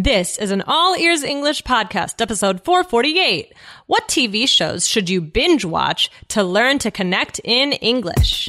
[0.00, 3.52] This is an All Ears English podcast, episode 448.
[3.86, 8.48] What TV shows should you binge watch to learn to connect in English?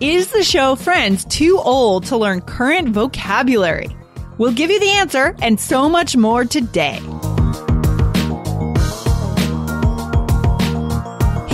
[0.00, 3.96] Is the show Friends too old to learn current vocabulary?
[4.38, 7.00] We'll give you the answer and so much more today.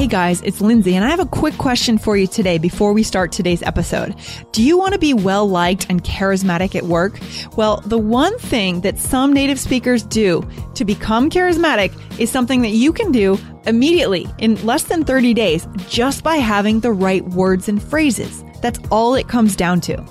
[0.00, 3.02] Hey guys, it's Lindsay, and I have a quick question for you today before we
[3.02, 4.14] start today's episode.
[4.52, 7.20] Do you want to be well liked and charismatic at work?
[7.54, 12.70] Well, the one thing that some native speakers do to become charismatic is something that
[12.70, 17.68] you can do immediately in less than 30 days just by having the right words
[17.68, 18.42] and phrases.
[18.60, 20.04] That's all it comes down to.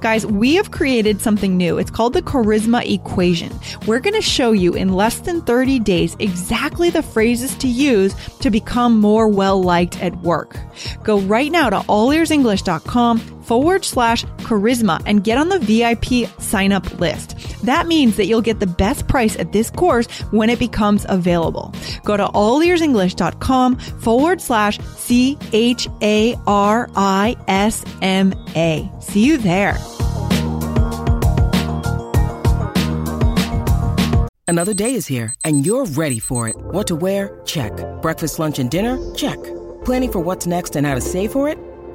[0.00, 1.78] Guys, we have created something new.
[1.78, 3.52] It's called the charisma equation.
[3.86, 8.14] We're going to show you in less than 30 days exactly the phrases to use
[8.40, 10.56] to become more well liked at work.
[11.02, 16.98] Go right now to allearsenglish.com forward slash charisma and get on the VIP sign up
[16.98, 17.36] list.
[17.64, 21.72] That means that you'll get the best price at this course when it becomes available.
[22.04, 28.90] Go to allearsenglish.com forward slash C H A R I S M A.
[29.00, 29.76] See you there.
[34.48, 36.56] Another day is here and you're ready for it.
[36.56, 37.40] What to wear?
[37.44, 37.72] Check.
[38.00, 38.96] Breakfast, lunch, and dinner?
[39.14, 39.42] Check.
[39.84, 41.58] Planning for what's next and how to save for it?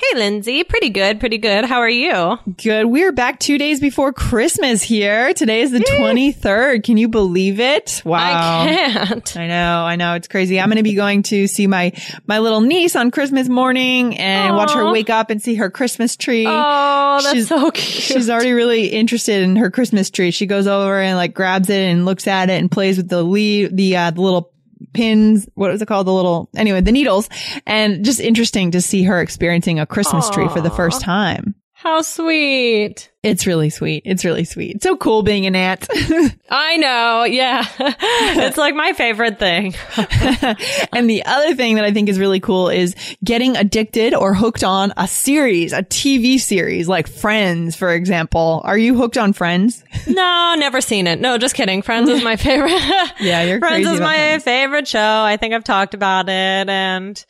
[0.00, 0.62] Hey, Lindsay.
[0.62, 1.18] Pretty good.
[1.18, 1.64] Pretty good.
[1.64, 2.38] How are you?
[2.62, 2.86] Good.
[2.86, 5.34] We're back two days before Christmas here.
[5.34, 6.84] Today is the 23rd.
[6.84, 8.00] Can you believe it?
[8.04, 8.20] Wow.
[8.20, 9.36] I can't.
[9.36, 9.82] I know.
[9.84, 10.14] I know.
[10.14, 10.60] It's crazy.
[10.60, 11.92] I'm going to be going to see my,
[12.28, 16.14] my little niece on Christmas morning and watch her wake up and see her Christmas
[16.16, 16.46] tree.
[16.46, 17.84] Oh, that's She's- so cute.
[18.18, 20.30] She's already really interested in her Christmas tree.
[20.30, 23.24] She goes over and like grabs it and looks at it and plays with the
[23.24, 24.52] leaf, the, uh, the little
[24.92, 25.48] pins.
[25.54, 26.06] What was it called?
[26.06, 27.28] The little, anyway, the needles
[27.66, 31.54] and just interesting to see her experiencing a Christmas tree for the first time.
[31.88, 33.10] How sweet.
[33.22, 34.02] It's really sweet.
[34.04, 34.76] It's really sweet.
[34.76, 35.88] It's so cool being an aunt.
[36.50, 37.24] I know.
[37.24, 37.64] Yeah.
[37.78, 39.74] it's like my favorite thing.
[40.92, 42.94] and the other thing that I think is really cool is
[43.24, 48.60] getting addicted or hooked on a series, a TV series like Friends, for example.
[48.64, 49.82] Are you hooked on Friends?
[50.06, 51.22] No, never seen it.
[51.22, 51.80] No, just kidding.
[51.80, 52.72] Friends is my favorite.
[53.18, 54.44] Yeah, you're Friends is my Friends.
[54.44, 55.22] favorite show.
[55.22, 57.24] I think I've talked about it and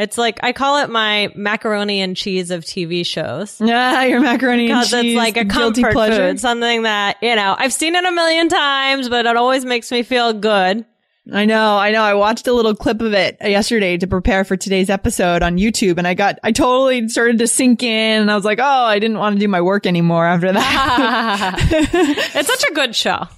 [0.00, 3.60] it's like, I call it my macaroni and cheese of TV shows.
[3.70, 5.12] Yeah, your macaroni and Because cheese.
[5.12, 6.28] it's like a guilty comfort pleasure.
[6.30, 9.90] food, something that, you know, I've seen it a million times, but it always makes
[9.92, 10.84] me feel good.
[11.32, 12.02] I know, I know.
[12.02, 15.98] I watched a little clip of it yesterday to prepare for today's episode on YouTube
[15.98, 18.98] and I got, I totally started to sink in and I was like, oh, I
[18.98, 21.56] didn't want to do my work anymore after that.
[22.34, 23.28] it's such a good show.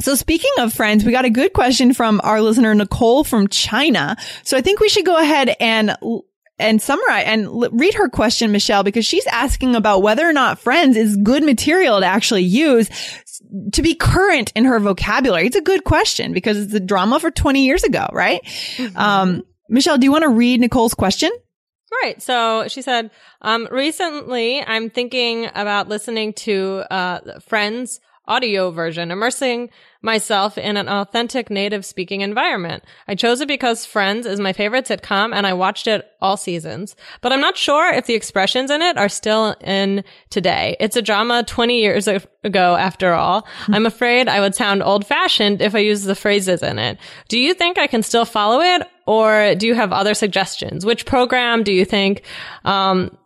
[0.00, 4.16] So speaking of friends, we got a good question from our listener, Nicole from China.
[4.42, 5.96] So I think we should go ahead and
[6.58, 10.58] and summarize and l- read her question, Michelle, because she's asking about whether or not
[10.58, 12.88] friends is good material to actually use
[13.72, 15.46] to be current in her vocabulary.
[15.46, 18.40] It's a good question because it's a drama for 20 years ago, right?
[18.96, 21.30] Um, Michelle, do you want to read Nicole's question?
[22.02, 22.22] Right.
[22.22, 23.10] So she said,
[23.42, 29.68] um, recently I'm thinking about listening to, uh, Friends audio version, immersing
[30.00, 32.84] myself in an authentic native speaking environment.
[33.08, 36.94] I chose it because Friends is my favorite sitcom and I watched it all seasons,
[37.20, 40.76] but I'm not sure if the expressions in it are still in today.
[40.78, 43.46] It's a drama 20 years ago after all.
[43.68, 46.98] I'm afraid I would sound old fashioned if I use the phrases in it.
[47.28, 50.86] Do you think I can still follow it or do you have other suggestions?
[50.86, 52.22] Which program do you think,
[52.64, 53.16] um,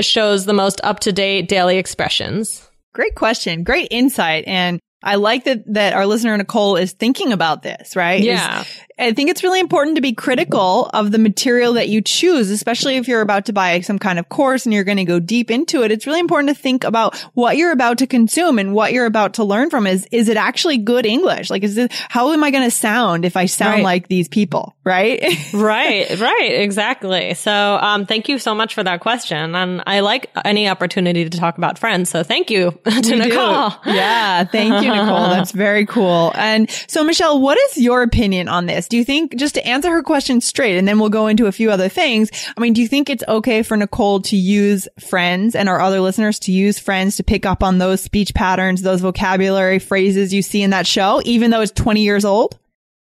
[0.00, 2.69] shows the most up to date daily expressions?
[2.92, 3.62] Great question.
[3.64, 4.44] Great insight.
[4.46, 8.22] And I like that, that our listener Nicole is thinking about this, right?
[8.22, 8.64] Yeah.
[9.00, 12.96] I think it's really important to be critical of the material that you choose, especially
[12.96, 15.50] if you're about to buy some kind of course and you're going to go deep
[15.50, 15.90] into it.
[15.90, 19.34] It's really important to think about what you're about to consume and what you're about
[19.34, 21.50] to learn from is, is it actually good English?
[21.50, 23.84] Like, is it, how am I going to sound if I sound Right.
[23.84, 24.74] like these people?
[24.84, 25.22] Right.
[25.54, 27.34] right, right, exactly.
[27.34, 29.54] So, um, thank you so much for that question.
[29.54, 32.10] And I like any opportunity to talk about friends.
[32.10, 33.16] So thank you to do.
[33.16, 33.72] Nicole.
[33.86, 34.44] Yeah.
[34.44, 35.28] Thank you, Nicole.
[35.30, 36.32] That's very cool.
[36.34, 38.88] And so, Michelle, what is your opinion on this?
[38.90, 41.52] Do you think, just to answer her question straight, and then we'll go into a
[41.52, 42.28] few other things.
[42.56, 46.00] I mean, do you think it's okay for Nicole to use friends and our other
[46.00, 50.42] listeners to use friends to pick up on those speech patterns, those vocabulary phrases you
[50.42, 52.58] see in that show, even though it's 20 years old?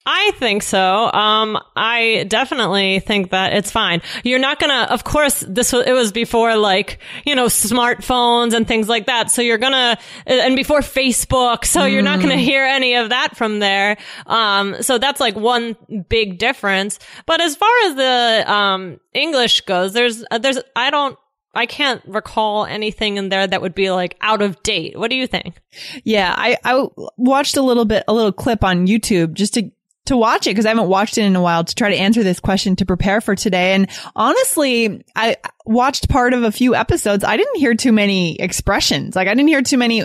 [0.05, 1.09] I think so.
[1.13, 4.01] Um, I definitely think that it's fine.
[4.25, 8.67] You're not gonna, of course, this was, it was before like, you know, smartphones and
[8.67, 9.31] things like that.
[9.31, 11.63] So you're gonna, and before Facebook.
[11.63, 13.95] So you're not gonna hear any of that from there.
[14.25, 15.77] Um, so that's like one
[16.09, 16.99] big difference.
[17.25, 21.17] But as far as the, um, English goes, there's, uh, there's, I don't,
[21.55, 24.99] I can't recall anything in there that would be like out of date.
[24.99, 25.61] What do you think?
[26.03, 29.71] Yeah, I, I watched a little bit, a little clip on YouTube just to,
[30.05, 32.23] to watch it because I haven't watched it in a while to try to answer
[32.23, 33.73] this question to prepare for today.
[33.73, 37.23] And honestly, I watched part of a few episodes.
[37.23, 39.15] I didn't hear too many expressions.
[39.15, 40.03] Like I didn't hear too many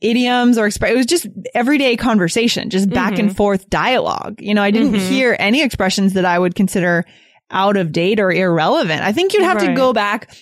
[0.00, 0.92] idioms or express.
[0.92, 3.36] It was just everyday conversation, just back and mm-hmm.
[3.36, 4.40] forth dialogue.
[4.40, 5.08] You know, I didn't mm-hmm.
[5.08, 7.04] hear any expressions that I would consider
[7.50, 9.02] out of date or irrelevant.
[9.02, 10.34] I think you'd have to go back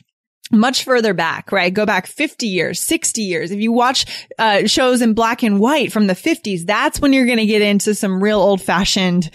[0.50, 1.72] much further back, right?
[1.72, 3.50] Go back 50 years, 60 years.
[3.50, 7.26] If you watch uh, shows in black and white from the 50s, that's when you're
[7.26, 9.30] going to get into some real old fashioned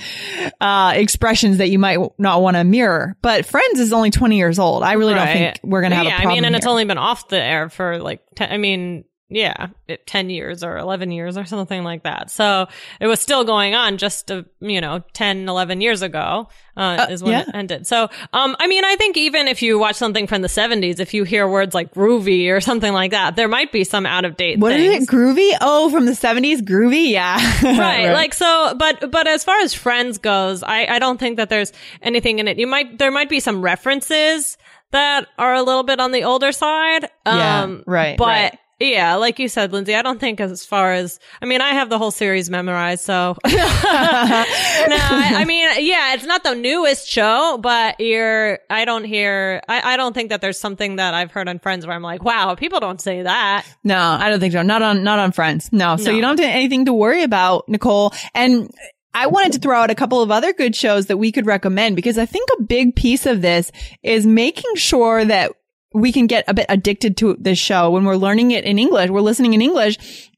[0.62, 3.18] uh, expressions that you might w- not want to mirror.
[3.22, 4.84] But Friends is only 20 years old.
[4.84, 6.32] I really don't think we're going to have yeah, a problem.
[6.32, 9.06] Yeah, I mean, and it's only been off the air for like, ten, I mean,
[9.30, 12.32] yeah, it, 10 years or 11 years or something like that.
[12.32, 12.68] So
[13.00, 17.22] it was still going on just, uh, you know, 10, 11 years ago, uh, is
[17.22, 17.42] when yeah.
[17.42, 17.86] it ended.
[17.88, 21.14] So, um, I mean, I think even if you watch something from the 70s, if
[21.14, 24.36] you hear words like groovy or something like that, there might be some out of
[24.38, 25.04] date What is things.
[25.04, 25.10] it?
[25.10, 25.58] Groovy?
[25.62, 26.62] Oh, from the 70s?
[26.62, 27.12] Groovy?
[27.12, 27.38] Yeah.
[27.64, 31.50] right like so but but as far as friends goes i i don't think that
[31.50, 31.72] there's
[32.02, 34.58] anything in it you might there might be some references
[34.92, 38.60] that are a little bit on the older side Yeah, um right, but right.
[38.80, 41.90] Yeah like you said lindsay i don't think as far as i mean i have
[41.90, 47.58] the whole series memorized so no I, I mean yeah it's not the newest show
[47.62, 51.48] but you're i don't hear I, I don't think that there's something that i've heard
[51.50, 54.62] on friends where i'm like wow people don't say that No, I don't think so.
[54.62, 55.70] Not on, not on Friends.
[55.72, 55.96] No.
[55.98, 56.12] So No.
[56.12, 58.14] you don't have anything to worry about, Nicole.
[58.34, 58.70] And
[59.14, 61.96] I wanted to throw out a couple of other good shows that we could recommend
[61.96, 63.72] because I think a big piece of this
[64.04, 65.52] is making sure that
[65.94, 69.10] we can get a bit addicted to this show when we're learning it in English.
[69.10, 70.30] We're listening in English.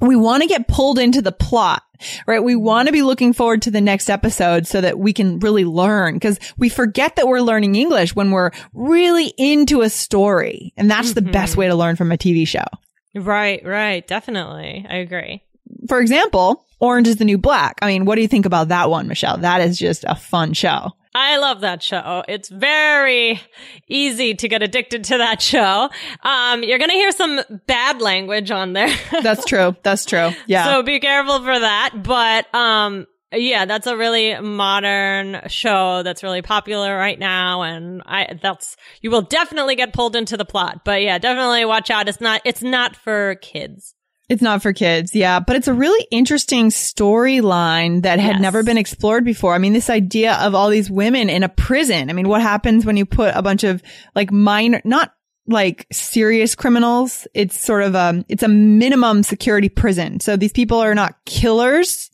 [0.00, 1.82] We want to get pulled into the plot,
[2.26, 2.42] right?
[2.42, 5.64] We want to be looking forward to the next episode so that we can really
[5.64, 10.72] learn because we forget that we're learning English when we're really into a story.
[10.76, 11.60] And that's the best mm-hmm.
[11.60, 12.64] way to learn from a TV show.
[13.14, 15.40] right right definitely i agree
[15.88, 17.78] for example, Orange is the New Black.
[17.80, 19.38] I mean, what do you think about that one, Michelle?
[19.38, 20.92] That is just a fun show.
[21.14, 22.24] I love that show.
[22.28, 23.40] It's very
[23.88, 25.88] easy to get addicted to that show.
[26.22, 28.94] Um, you're going to hear some bad language on there.
[29.22, 29.74] That's true.
[29.82, 30.32] That's true.
[30.46, 30.64] Yeah.
[30.64, 32.02] so be careful for that.
[32.02, 37.62] But, um, yeah, that's a really modern show that's really popular right now.
[37.62, 40.84] And I, that's, you will definitely get pulled into the plot.
[40.84, 42.08] But yeah, definitely watch out.
[42.08, 43.94] It's not, it's not for kids.
[44.28, 45.14] It's not for kids.
[45.14, 45.40] Yeah.
[45.40, 48.40] But it's a really interesting storyline that had Yes.
[48.40, 49.54] never been explored before.
[49.54, 52.10] I mean, this idea of all these women in a prison.
[52.10, 53.82] I mean, what happens when you put a bunch of
[54.14, 55.12] like minor, not
[55.46, 57.26] like serious criminals.
[57.34, 60.20] It's sort of a, it's a minimum security prison.
[60.20, 62.10] So these people are not killers,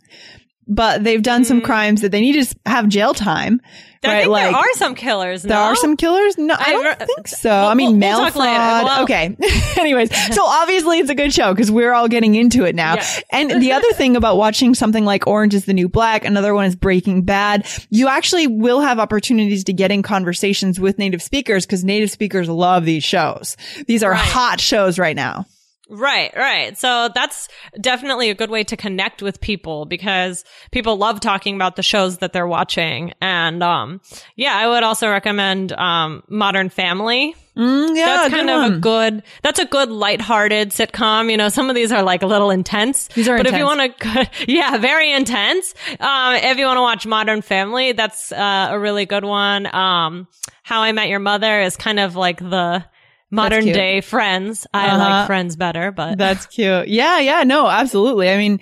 [0.71, 1.67] but they've done some mm-hmm.
[1.67, 3.61] crimes that they need to have jail time.
[4.03, 4.19] I right?
[4.21, 5.43] think like, there are some killers.
[5.43, 6.39] There are some killers?
[6.39, 7.51] No, I I don't think so.
[7.51, 8.85] We'll- I mean, we'll- mail we'll fraud.
[8.85, 9.37] Well- okay.
[9.79, 12.95] Anyways, so obviously it's a good show because we're all getting into it now.
[12.95, 13.21] Yeah.
[13.31, 16.65] And the other thing about watching something like Orange is the New Black, another one
[16.65, 21.67] is Breaking Bad, you actually will have opportunities to get in conversations with native speakers
[21.67, 23.59] because native speakers love these shows.
[23.87, 24.21] These are Right.
[24.21, 25.45] hot shows right now.
[25.93, 26.79] Right, right.
[26.79, 27.49] So that's
[27.81, 32.19] definitely a good way to connect with people because people love talking about the shows
[32.19, 33.13] that they're watching.
[33.21, 34.01] And, um,
[34.37, 37.35] yeah, I would also recommend, um, Modern Family.
[37.57, 38.73] Mm, yeah, That's kind of one.
[38.75, 41.29] a good, that's a good lighthearted sitcom.
[41.29, 43.09] You know, some of these are like a little intense.
[43.09, 45.75] These are but if you want to, yeah, very intense.
[45.99, 49.67] Um, if you want to watch Modern Family, that's, uh, a really good one.
[49.75, 50.29] Um,
[50.63, 52.85] How I Met Your Mother is kind of like the,
[53.31, 54.67] modern day Friends.
[54.75, 54.99] I Uh-huh.
[54.99, 56.89] like Friends better, but That's cute.
[56.89, 58.29] Yeah, yeah, no, absolutely.
[58.31, 58.61] I mean,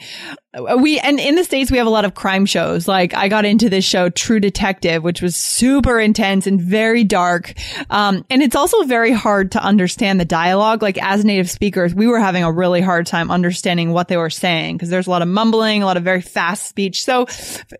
[0.79, 2.89] we and in the states we have a lot of crime shows.
[2.89, 7.53] Like I got into this show True Detective, which was super intense and very dark.
[7.91, 10.83] Um, and it's also very hard to understand the dialogue.
[10.83, 14.31] Like as native speakers, we were having a really hard time understanding what they were
[14.31, 17.05] saying because there's a lot of mumbling, a lot of very fast speech.
[17.05, 17.27] So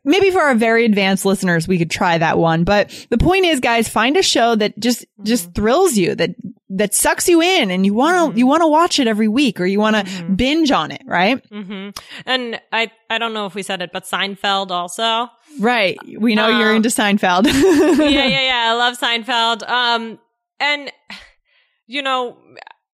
[0.05, 2.65] maybe for our very advanced listeners, we could try that one.
[2.65, 6.35] But the point is, guys, find a show that just just thrills you, that
[6.71, 9.59] that sucks you in, and you want to you want to watch it every week,
[9.59, 11.43] or you want to binge on it, right?
[11.49, 11.89] hmm
[12.27, 15.29] and I I don't know if we said it, but Seinfeld also.
[15.59, 15.99] Right.
[16.19, 17.47] We know you're Uh, into Seinfeld.
[17.99, 18.71] yeah, yeah, yeah.
[18.71, 19.69] I love Seinfeld.
[19.69, 20.19] Um,
[20.61, 20.93] and
[21.87, 22.37] you know,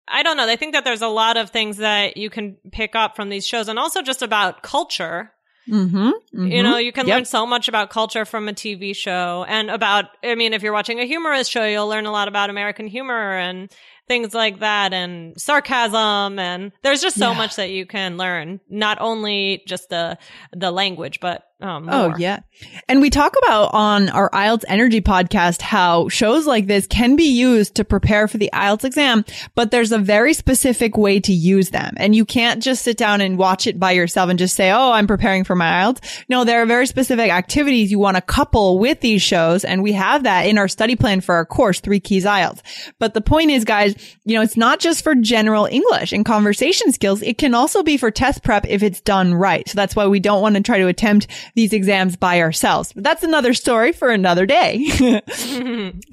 [0.09, 0.49] I don't know.
[0.49, 3.47] I think that there's a lot of things that you can pick up from these
[3.47, 5.33] shows, and also just about culture.
[5.68, 6.47] Mm-hmm.
[6.47, 7.14] You know, you can Yep.
[7.16, 10.73] learn so much about culture from a TV show and about, I mean, if you're
[10.73, 13.71] watching a humorous show, you'll learn a lot about American humor and
[14.06, 16.38] things like that and sarcasm.
[16.38, 17.37] And there's just so Yeah.
[17.38, 20.18] much that you can learn, not only just the,
[20.52, 22.40] the language, but, um, Oh yeah.
[22.88, 27.25] And we talk about on our IELTS Energy podcast how shows like this can be
[27.25, 31.71] used to prepare for the IELTS exam, but there's a very specific way to use
[31.71, 31.94] them.
[31.97, 34.92] And you can't just sit down and watch it by yourself and just say, Oh,
[34.92, 36.25] I'm preparing for my IELTS.
[36.28, 39.64] No, there are very specific activities you want to couple with these shows.
[39.64, 42.61] And we have that in our study plan for our course, Three Keys IELTS.
[42.99, 43.94] But the point is, guys,
[44.25, 47.23] you know, it's not just for general English and conversation skills.
[47.23, 49.68] It can also be for test prep if it's done right.
[49.68, 52.93] So that's why we don't want to try to attempt these exams by ourselves.
[52.93, 54.85] But that's another story for another day.
[54.89, 55.21] so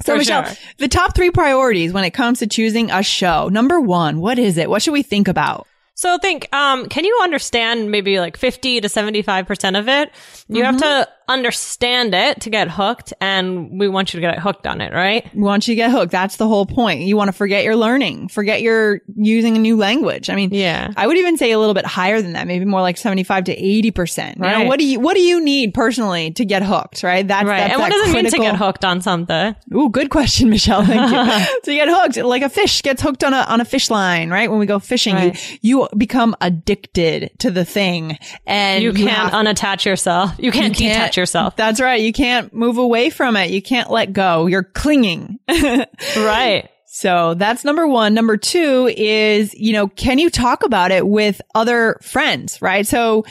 [0.04, 0.56] For Michelle, sure.
[0.78, 3.50] the top three priorities when it comes to choosing a show.
[3.50, 4.70] Number one, what is it?
[4.70, 5.68] What should we think about?
[5.96, 10.12] So think, um, can you understand maybe like 50 to 75% of it?
[10.48, 14.68] You have to understand it to get hooked and we want you to get hooked
[14.68, 15.26] on it, right?
[15.36, 17.02] Once you to get hooked, that's the whole point.
[17.02, 20.30] You want to forget your learning, forget your using a new language.
[20.30, 20.92] I mean, Yeah.
[20.96, 23.56] I would even say a little bit higher than that, maybe more like 75 to
[23.56, 24.36] 80%.
[24.38, 24.68] You know, Right.
[24.68, 27.28] what do you, what do you need personally to get hooked, right?
[27.28, 27.58] That's, Right.
[27.60, 29.56] that's and what that does it mean to get hooked on something?
[29.74, 30.84] Ooh, good question, Michelle.
[30.86, 31.46] Thank you.
[31.64, 34.50] to get hooked, like a fish gets hooked on a on a fish line, right?
[34.50, 35.58] When we go fishing, Right.
[35.62, 40.32] you you become addicted to the thing, and You can't have- unattach yourself.
[40.38, 41.21] You can't you detach yourself.
[41.56, 42.02] That's right.
[42.02, 43.52] You can't move away from it.
[43.52, 44.48] You can't let go.
[44.48, 45.40] You're clinging.
[46.18, 46.70] Right.
[46.94, 48.14] So that's number one.
[48.14, 52.86] Number two is, you know, can you talk about it with other friends, right?
[52.86, 53.24] So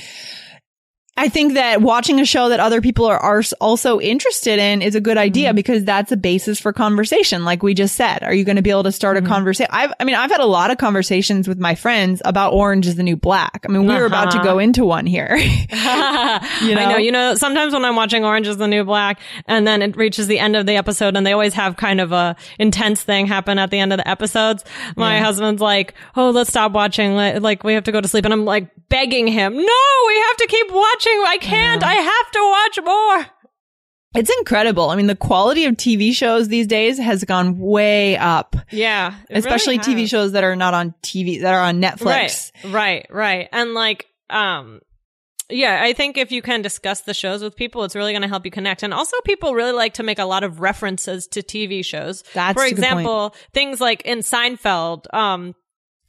[1.20, 4.94] I think that watching a show that other people are, are also interested in is
[4.94, 7.44] a good idea because that's a basis for conversation.
[7.44, 9.70] Like we just said, are you going to be able to start a conversation?
[9.70, 12.96] I've, I mean, I've had a lot of conversations with my friends about Orange is
[12.96, 13.66] the New Black.
[13.68, 14.44] I mean, we were about to Uh-huh.
[14.44, 15.28] go into one here.
[15.72, 16.40] I
[16.74, 16.90] know?
[16.92, 16.96] know.
[16.96, 20.26] You know, sometimes when I'm watching Orange is the New Black and then it reaches
[20.26, 23.58] the end of the episode and they always have kind of a intense thing happen
[23.58, 24.64] at the end of the episodes.
[24.96, 27.14] My husband's like, Oh, let's stop watching.
[27.14, 28.24] Like, we have to go to sleep.
[28.24, 31.10] And I'm like begging him, no, we have to keep watching.
[31.26, 31.83] I can't.
[31.83, 33.26] I have to watch more.
[34.14, 34.90] it's incredible.
[34.90, 39.14] I mean, the quality of TV shows these days has gone way up, Yeah.
[39.31, 42.50] especially really TV shows that are not on TV, that are on Netflix.
[42.64, 43.49] Right, right, right.
[43.52, 44.81] And like, um,
[45.49, 48.29] yeah, I think if you can discuss the shows with people, it's really going to
[48.29, 48.83] help you connect.
[48.85, 52.23] And also, people really like to make a lot of references to TV shows.
[52.35, 52.85] That's for a good point.
[52.93, 55.55] example, things like in Seinfeld, um,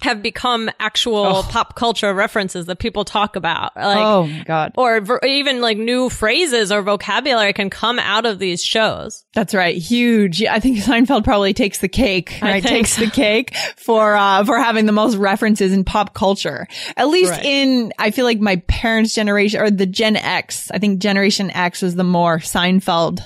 [0.02, 3.76] have become actual pop culture references that people talk about.
[3.76, 4.74] Like, oh my God.
[4.78, 9.24] or ver- even like new phrases or vocabulary can come out of these shows.
[9.34, 9.76] That's right.
[9.76, 10.44] Huge.
[10.44, 12.64] I think Seinfeld probably takes the cake, right?
[12.64, 13.06] Takes so.
[13.06, 16.68] the cake for, uh, for having the most references in pop culture.
[16.98, 17.46] At least Right.
[17.46, 20.70] in, I feel like my parents' generation or the Gen X.
[20.72, 23.20] I think Generation X was the more Seinfeld.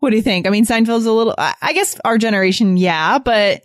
[0.00, 0.46] What do you think?
[0.46, 3.62] I mean, Seinfeld's a little, I I guess our generation, yeah, but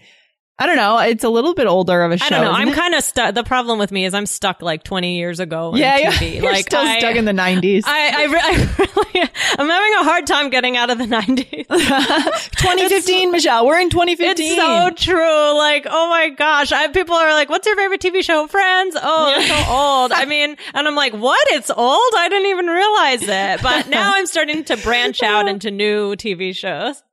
[0.60, 0.98] I don't know.
[0.98, 2.26] It's a little bit older of a show.
[2.26, 2.52] I don't know.
[2.52, 3.36] I'm kind of stuck.
[3.36, 5.74] The problem with me is I'm stuck like 20 years ago.
[5.74, 6.12] In yeah, yeah.
[6.12, 6.36] TV.
[6.42, 7.84] You're like still I, stuck in the 90s.
[7.86, 11.68] I, I, re- I really, I'm having a hard time getting out of the 90s.
[12.58, 13.68] 2015, Michelle.
[13.68, 14.46] We're in 2015.
[14.48, 15.58] It's so true.
[15.58, 16.72] Like, oh my gosh.
[16.72, 18.48] I, people are like, what's your favorite TV show?
[18.48, 18.98] Friends?
[19.00, 20.12] Oh, it's so old.
[20.12, 21.48] I mean, and I'm like, what?
[21.52, 22.14] It's old?
[22.18, 23.62] I didn't even realize it.
[23.62, 27.04] But now I'm starting to branch out into new TV shows.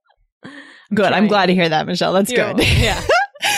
[0.95, 1.13] good.
[1.13, 2.15] I'm glad to hear that, Michelle.
[2.15, 2.59] That's good.
[2.59, 3.05] Yeah.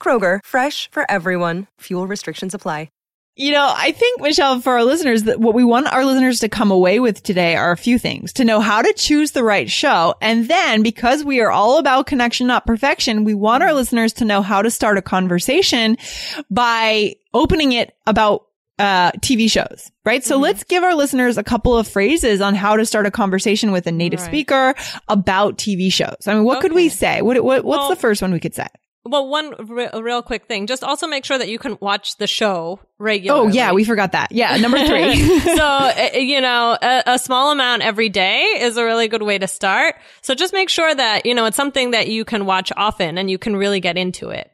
[0.00, 1.66] Kroger, fresh for everyone.
[1.80, 2.88] Fuel restrictions apply.
[3.38, 6.48] You know, I think, Michelle, for our listeners, that what we want our listeners to
[6.48, 9.70] come away with today are a few things to know how to choose the right
[9.70, 10.14] show.
[10.22, 14.24] And then because we are all about connection, not perfection, we want our listeners to
[14.24, 15.98] know how to start a conversation
[16.50, 18.46] by opening it about
[18.78, 20.24] uh, TV shows, right?
[20.24, 23.70] So let's give our listeners a couple of phrases on how to start a conversation
[23.70, 24.26] with a native Right.
[24.28, 24.74] speaker
[25.08, 26.26] about TV shows.
[26.26, 27.20] I mean, what could we say?
[27.20, 28.66] What, what what's Well- the first one we could say?
[29.08, 30.66] Well, one re- real quick thing.
[30.66, 33.48] Just also make sure that you can watch the show regularly.
[33.48, 34.32] Oh yeah, we forgot that.
[34.32, 35.16] Yeah, number three.
[35.40, 39.38] so, uh, you know, a, a small amount every day is a really good way
[39.38, 39.96] to start.
[40.22, 43.30] So just make sure that, you know, it's something that you can watch often and
[43.30, 44.50] you can really get into it.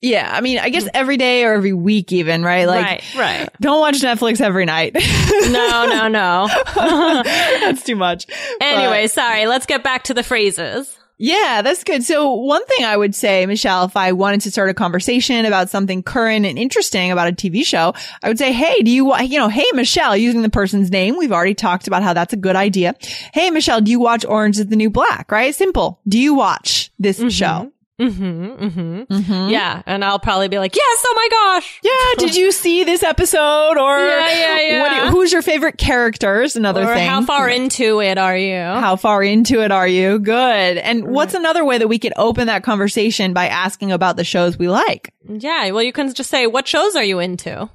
[0.00, 2.66] yeah, I mean, I guess every day or every week, even right?
[2.68, 3.48] Like, right, right.
[3.60, 4.96] don't watch Netflix every night.
[5.50, 6.48] No, no, no.
[6.74, 8.26] That's too much.
[8.60, 9.46] anyway, But- sorry.
[9.46, 10.97] Let's get back to the phrases.
[11.18, 12.04] Yeah, that's good.
[12.04, 15.68] So one thing I would say, Michelle, if I wanted to start a conversation about
[15.68, 19.18] something current and interesting about a TV show, I would say, Hey, do you, wa-
[19.18, 21.16] you know, Hey, Michelle, using the person's name.
[21.16, 22.94] We've already talked about how that's a good idea.
[23.34, 25.32] Hey, Michelle, do you watch Orange is the New Black?
[25.32, 25.54] Right?
[25.54, 26.00] Simple.
[26.06, 27.28] Do you watch this mm-hmm.
[27.28, 27.72] show?
[28.00, 29.00] Mm-hmm, mm-hmm.
[29.12, 29.50] Mhm.
[29.50, 29.82] Yeah.
[29.86, 31.80] And I'll probably be like, yes, oh my gosh.
[31.82, 31.90] Yeah.
[32.26, 34.80] Did you see this episode or Yeah, yeah, yeah.
[34.82, 36.54] what you- who's your favorite characters?
[36.56, 37.08] Another Or thing.
[37.08, 38.56] how far into it are you?
[38.56, 40.18] How far into it are you?
[40.20, 40.32] Good.
[40.78, 41.12] And Mm-hmm.
[41.12, 44.68] what's another way that we could open that conversation by asking about the shows we
[44.68, 45.12] like?
[45.28, 45.70] yeah.
[45.72, 47.68] Well, you can just say, what shows are you into?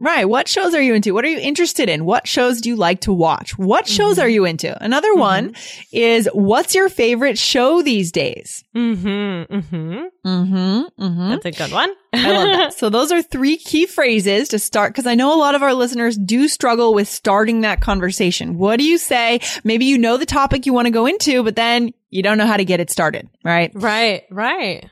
[0.00, 0.24] Right.
[0.28, 1.12] What shows are you into?
[1.12, 2.04] What are you interested in?
[2.04, 3.58] What shows do you like to watch?
[3.58, 4.24] What shows Mm-hmm.
[4.24, 4.82] are you into?
[4.84, 5.54] Another one
[5.92, 8.62] is what's your favorite show these days?
[8.76, 9.52] Mm-hmm.
[9.52, 10.04] Mm-hmm.
[10.26, 11.02] Mm-hmm.
[11.04, 11.28] Mm-hmm.
[11.30, 11.90] That's a good one.
[12.12, 12.74] I love that.
[12.78, 15.74] So those are three key phrases to start because I know a lot of our
[15.74, 18.56] listeners do struggle with starting that conversation.
[18.56, 19.40] What do you say?
[19.64, 22.46] Maybe you know the topic you want to go into, but then you don't know
[22.46, 23.72] how to get it started, right?
[23.74, 24.88] right, right.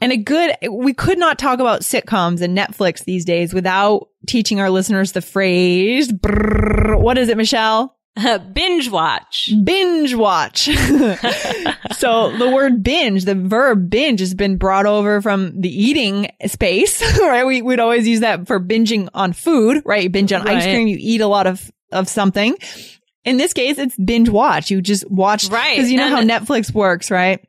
[0.00, 4.60] And a good, we could not talk about sitcoms and Netflix these days without teaching
[4.60, 7.96] our listeners the phrase, brrr, what is it, Michelle?
[8.52, 9.50] Binge watch.
[9.64, 10.64] Binge watch.
[11.96, 17.02] so the word binge, the verb binge has been brought over from the eating space,
[17.20, 17.46] right?
[17.46, 20.04] We, we'd always use that for binging on food, right?
[20.04, 22.56] You binge on ice cream, you eat a lot of, of something.
[23.24, 24.70] In this case, it's binge watch.
[24.70, 25.78] You just watch, Right.
[25.78, 27.46] Cause you know And- how Netflix works, right?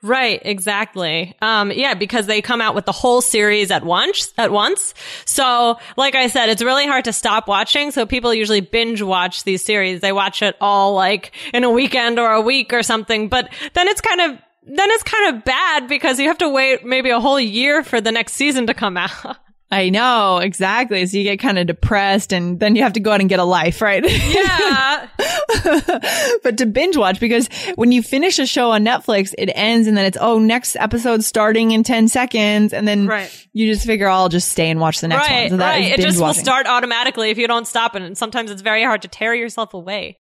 [0.00, 1.34] Right, exactly.
[1.42, 4.94] Um, yeah, because they come out with the whole series at once, at once.
[5.24, 7.90] So, like I said, it's really hard to stop watching.
[7.90, 10.00] So people usually binge watch these series.
[10.00, 13.28] They watch it all like in a weekend or a week or something.
[13.28, 16.84] But then it's kind of, then it's kind of bad because you have to wait
[16.84, 19.36] maybe a whole year for the next season to come out.
[19.70, 21.04] I know, exactly.
[21.04, 23.38] So you get kind of depressed and then you have to go out and get
[23.38, 24.02] a life, right?
[24.02, 25.08] yeah.
[26.42, 29.94] but to binge watch, because when you finish a show on Netflix, it ends and
[29.94, 32.72] then it's, oh, next episode starting in 10 seconds.
[32.72, 33.46] And then Right.
[33.52, 35.50] you just figure, oh, I'll just stay and watch the next right, one.
[35.50, 35.84] So that right.
[35.92, 38.00] is It just will start automatically if you don't stop it.
[38.00, 40.18] And sometimes it's very hard to tear yourself away.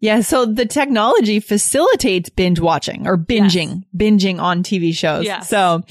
[0.00, 0.22] Yeah.
[0.22, 5.24] So the technology facilitates binge watching or binging, binging on TV shows.
[5.24, 5.48] Yes.
[5.48, 5.82] So,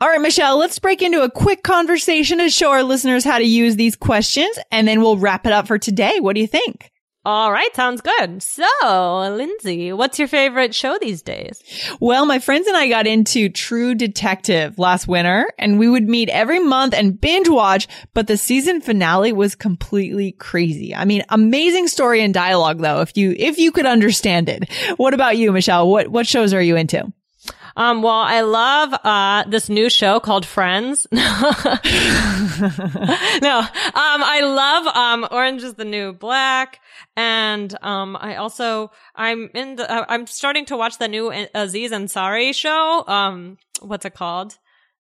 [0.00, 3.44] all right, Michelle, let's break into a quick conversation to show our listeners how to
[3.44, 6.20] use these questions and then we'll wrap it up for today.
[6.20, 6.92] What do you think?
[7.22, 8.42] All right, sounds good.
[8.42, 8.64] So,
[9.36, 11.62] Lindsay, what's your favorite show these days?
[12.00, 16.30] Well, my friends and I got into True Detective last winter and we would meet
[16.30, 20.94] every month and binge watch, but the season finale was completely crazy.
[20.94, 24.72] I mean, amazing story and dialogue though, if you, if you could understand it.
[24.96, 25.90] What about you, Michelle?
[25.90, 27.12] What, what shows are you into?
[27.76, 31.06] Um, well, I love uh this new show called Friends.
[31.12, 31.20] no,
[33.58, 36.80] um, I love um Orange is the New Black,
[37.16, 41.46] and um, I also I'm in the uh, I'm starting to watch the new uh,
[41.54, 43.04] Aziz Ansari show.
[43.06, 44.58] Um, what's it called?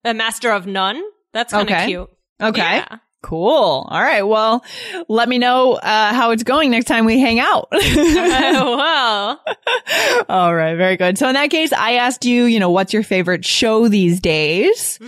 [0.04, 1.02] A Master of None.
[1.34, 1.86] That's kind of Okay.
[1.88, 2.10] cute.
[2.42, 2.60] Okay.
[2.62, 2.98] Yeah.
[3.24, 3.88] Cool.
[3.90, 4.24] All right.
[4.24, 4.64] Well,
[5.08, 7.68] let me know uh, how it's going next time we hang out.
[7.72, 9.40] well,
[10.30, 10.76] All right.
[10.76, 11.18] Very good.
[11.18, 15.00] So in that case, I asked you, you know, what's your favorite show these days?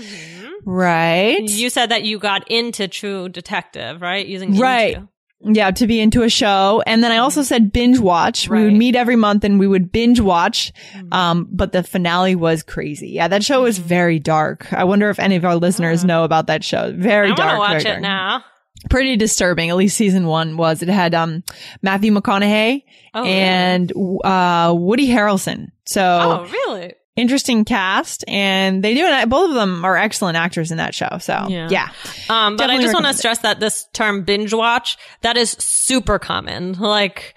[0.66, 1.42] Right.
[1.42, 4.26] you said that you got into True Detective, right?
[4.26, 4.96] Using Right.
[4.96, 5.08] into.
[5.46, 6.82] Yeah, to be into a show.
[6.88, 8.48] And then I also said binge watch.
[8.48, 8.78] We would Mm-hmm.
[8.78, 10.72] meet every month and we would binge watch.
[11.12, 13.10] Um, but the finale was crazy.
[13.10, 14.72] Yeah, that show was very dark.
[14.72, 16.94] I wonder if any of our listeners know about that show.
[16.96, 17.52] Very I dark.
[17.54, 18.02] to watch it dark.
[18.02, 18.44] now.
[18.90, 19.70] Pretty disturbing.
[19.70, 20.82] At least season one was.
[20.82, 21.44] It had, um,
[21.82, 23.32] Matthew McConaughey Oh, really?
[23.34, 23.92] and,
[24.24, 25.72] uh, Woody Harrelson.
[25.86, 26.94] So Oh, really?
[27.16, 29.30] Interesting cast and they do it.
[29.30, 31.18] Both of them are excellent actors in that show.
[31.20, 31.68] So Yeah.
[31.70, 31.90] yeah.
[32.30, 36.18] Um, but I just want to stress that this term binge watch, that is super
[36.20, 36.74] common.
[36.74, 37.36] Like,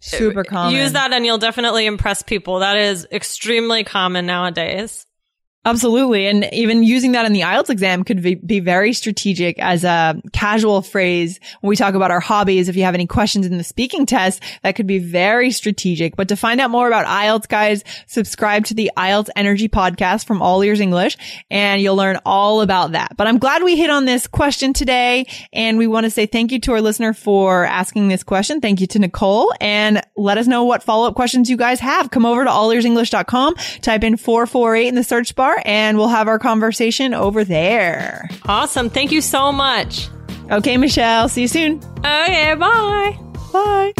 [0.00, 0.74] Super common.
[0.76, 2.60] use that and you'll definitely impress people.
[2.60, 5.04] That is extremely common nowadays.
[5.64, 6.28] Absolutely.
[6.28, 10.20] And even using that in the IELTS exam could be, be, very strategic as a
[10.32, 12.68] casual phrase when we talk about our hobbies.
[12.68, 16.16] If you have any questions in the speaking test, that could be very strategic.
[16.16, 20.42] But to find out more about IELTS, guys, subscribe to the IELTS Energy podcast from
[20.42, 21.18] All Ears English
[21.50, 23.16] and you'll learn all about that.
[23.16, 25.26] But I'm glad we hit on this question today.
[25.52, 28.60] And we want to say thank you to our listener for asking this question.
[28.60, 32.10] Thank you to Nicole and let us know what follow up questions you guys have.
[32.10, 36.38] Come over to allearsenglish.com, type in 448 in the search bar and we'll have our
[36.38, 38.28] conversation over there.
[38.46, 38.90] Awesome.
[38.90, 40.08] Thank you so much.
[40.50, 41.28] Okay, Michelle.
[41.28, 41.80] See you soon.
[41.98, 43.18] Okay, bye.
[43.52, 43.92] Bye.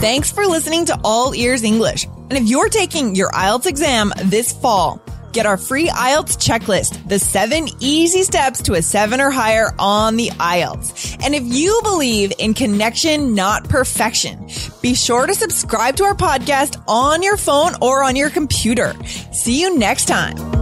[0.00, 2.06] Thanks for listening to All Ears English.
[2.06, 7.18] And if you're taking your IELTS exam this fall, Get our free IELTS checklist, the
[7.18, 11.24] seven easy steps to a seven or higher on the IELTS.
[11.24, 14.48] And if you believe in connection, not perfection,
[14.82, 18.94] be sure to subscribe to our podcast on your phone or on your computer.
[19.32, 20.59] See you next time.